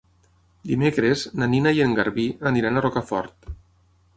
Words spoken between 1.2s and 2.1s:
na Nina i en